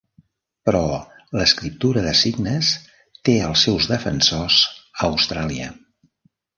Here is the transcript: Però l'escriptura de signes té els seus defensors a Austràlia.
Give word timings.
Però 0.69 0.79
l'escriptura 1.39 2.03
de 2.07 2.15
signes 2.23 2.73
té 3.29 3.37
els 3.51 3.69
seus 3.69 3.93
defensors 3.95 4.61
a 4.83 5.07
Austràlia. 5.15 5.75